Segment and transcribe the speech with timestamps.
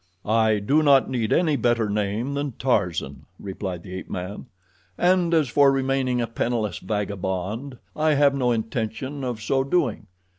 [0.25, 4.47] "I do not need any better name than Tarzan," replied the ape man;
[4.97, 10.07] "and as for remaining a penniless vagabond, I have no intention of so doing.